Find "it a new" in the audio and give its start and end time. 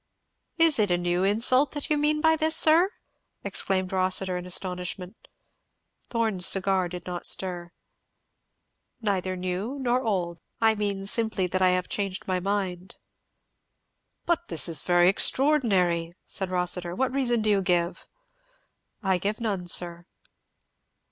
0.79-1.23